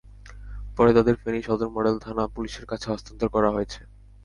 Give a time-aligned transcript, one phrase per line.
[0.77, 3.79] পরে তাঁদের ফেনী সদর মডেল থানা পুলিশের কাছে হস্তান্তর করা হয়েছে।